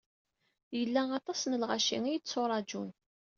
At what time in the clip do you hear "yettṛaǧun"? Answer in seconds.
2.13-2.89